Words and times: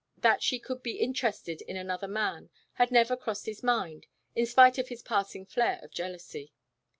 That 0.17 0.41
she 0.41 0.57
could 0.57 0.81
be 0.81 0.97
interested 0.97 1.61
in 1.61 1.77
another 1.77 2.07
man 2.07 2.49
never 2.89 3.13
had 3.13 3.19
crossed 3.19 3.45
his 3.45 3.61
mind, 3.61 4.07
in 4.35 4.47
spite 4.47 4.79
of 4.79 4.87
his 4.87 5.03
passing 5.03 5.45
flare 5.45 5.77
of 5.83 5.91
jealousy. 5.91 6.51